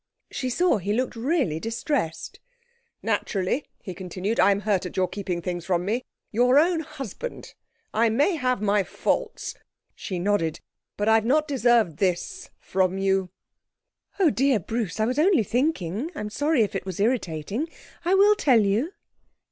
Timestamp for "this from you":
11.97-13.29